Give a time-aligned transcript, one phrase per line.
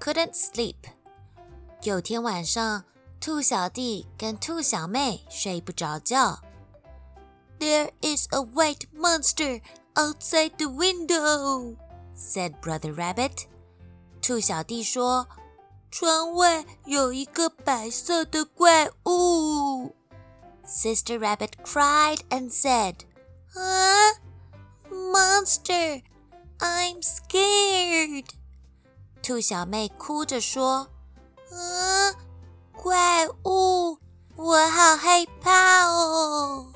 [0.00, 0.76] couldn't sleep.
[1.82, 2.84] 有天晚上，
[3.20, 6.40] 兔小弟跟兔小妹睡不着觉。
[7.58, 9.62] There is a white monster
[9.94, 11.76] outside the window,"
[12.16, 13.46] said Brother Rabbit.
[14.20, 15.26] 兔小弟说：“
[15.90, 19.94] 窗外有一个白色的怪物。”
[20.66, 23.00] Sister Rabbit cried and said,
[23.54, 24.18] "Ah,
[24.90, 26.02] monster!"
[26.58, 28.26] I'm scared.
[29.22, 32.14] 兔小妹哭着说：“啊，
[32.72, 33.98] 怪物，
[34.36, 36.72] 我好害怕哦。”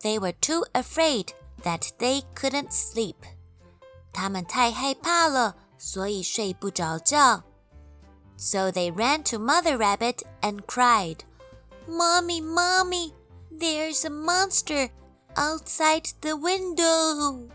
[0.00, 1.28] They were too afraid
[1.62, 3.16] that they couldn't sleep.
[4.12, 7.42] 他们太害怕了，所以睡不着觉。
[8.36, 11.18] So they ran to Mother Rabbit and cried,
[11.88, 13.12] "Mommy, Mommy,
[13.50, 14.90] there's a monster
[15.34, 17.50] outside the window."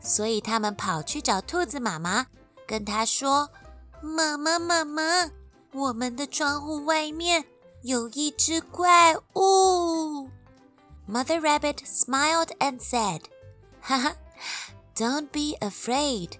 [0.00, 2.28] 所以他们跑去找兔子妈妈，
[2.67, 3.49] 跟他说
[4.01, 5.31] ：“妈妈，妈妈，
[5.73, 7.45] 我们的窗户外面
[7.81, 10.29] 有一只怪物。”
[11.07, 13.21] Mother Rabbit smiled and said,
[13.81, 14.13] "Haha,
[14.95, 16.37] don't be afraid.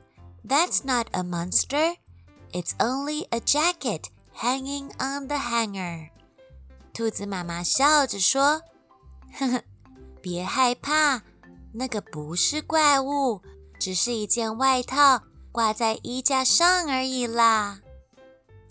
[0.48, 1.98] That's not a monster.
[2.52, 6.10] It's only a jacket hanging on the hanger."
[6.94, 8.62] 兔子妈妈笑着说
[9.38, 9.64] ：“呵呵，
[10.22, 11.24] 别害怕，
[11.74, 13.42] 那个不是怪物。”
[13.80, 17.80] 只是一件外套挂在衣架上而已啦。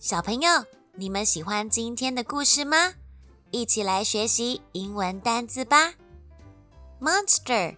[0.01, 0.65] 小朋友，
[0.97, 2.95] 你们喜欢今天的故事吗？
[3.53, 5.95] 一起来学习英文单词吧。
[7.01, 7.77] Monster，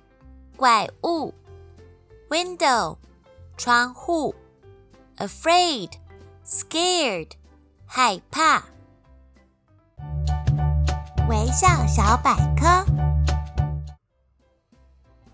[0.56, 1.34] 怪物
[2.30, 2.96] ；Window，
[3.58, 4.34] 窗户
[5.18, 7.32] ；Afraid，Scared，
[7.84, 8.64] 害怕。
[11.28, 12.86] 微笑小百科。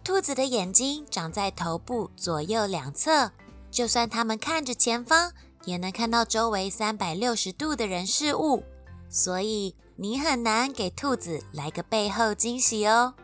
[0.02, 3.30] 兔子的眼睛长在头部左右两侧，
[3.80, 5.32] 就算它们看着前方，
[5.64, 8.62] 也能看到周围三百六十度的人事物。
[9.08, 13.14] 所以你很难给兔子来个背后惊喜哦。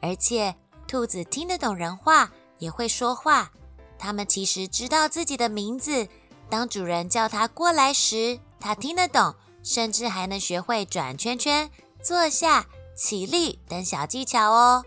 [0.00, 0.54] 而且
[0.86, 3.50] 兔子听得懂人话，也会说话。
[3.98, 6.06] 它们其实知道自己的名字，
[6.48, 11.68] 当主人叫它过来时，它听得懂，甚至还能学会转圈圈、
[12.00, 14.84] 坐下、起立等小技巧哦。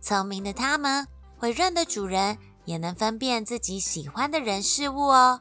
[0.00, 1.06] 聪明的它们
[1.36, 2.38] 会认得主人，
[2.68, 5.40] 也能分辨自己喜欢的人事物哦。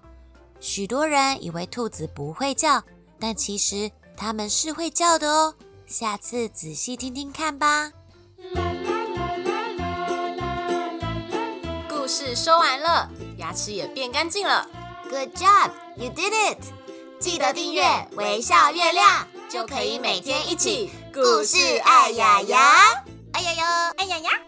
[0.61, 2.81] 许多人以为兔子不会叫，
[3.19, 5.53] 但其实它们是会叫的哦。
[5.85, 7.91] 下次仔细听听看吧。
[11.89, 14.65] 故事说完了，牙齿也变干净了。
[15.09, 16.63] Good job, you did it！
[17.19, 17.83] 记得订阅
[18.13, 24.46] 微笑月亮，就可以每天一起故事爱牙牙，爱牙牙，爱牙牙。